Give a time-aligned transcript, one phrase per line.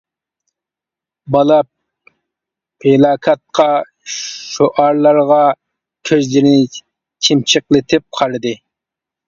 [1.35, 1.57] بالا
[2.85, 3.67] پىلاكاتقا،
[4.15, 5.41] شوئارلارغا
[6.11, 6.65] كۆزلىرىنى
[7.29, 8.59] چىمچىقلىتىپ قارىدى.